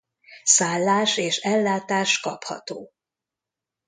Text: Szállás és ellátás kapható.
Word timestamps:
Szállás 0.43 1.17
és 1.17 1.37
ellátás 1.37 2.19
kapható. 2.19 2.91